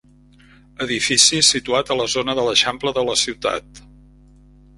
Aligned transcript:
Edifici 0.85 1.41
situat 1.47 1.91
a 1.91 1.99
la 1.99 2.07
zona 2.15 2.35
de 2.41 2.47
l'eixample 2.49 2.95
de 2.97 3.05
la 3.11 3.19
ciutat. 3.27 3.85